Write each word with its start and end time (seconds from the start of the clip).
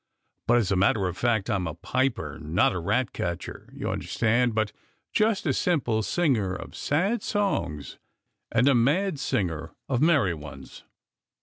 But, 0.47 0.57
as 0.57 0.71
a 0.71 0.75
matter 0.75 1.07
of 1.07 1.15
fact, 1.15 1.47
I'm 1.47 1.67
a 1.67 1.75
piper, 1.75 2.39
not 2.39 2.73
a 2.73 2.79
rat 2.79 3.13
catcher, 3.13 3.69
you 3.71 3.87
understand, 3.91 4.55
but 4.55 4.71
just 5.13 5.45
a 5.45 5.53
simple 5.53 6.01
singer 6.01 6.55
of 6.55 6.75
sad 6.75 7.21
songs, 7.21 7.99
and 8.51 8.67
a 8.67 8.73
mad 8.73 9.19
singer 9.19 9.75
of 9.87 10.01
merry 10.01 10.33
ones." 10.33 10.85